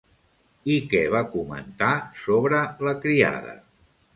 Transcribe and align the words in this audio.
I 0.75 0.77
què 0.93 1.01
va 1.17 1.21
comentar 1.35 1.91
sobre 2.23 2.63
la 2.89 2.95
criada? 3.05 3.55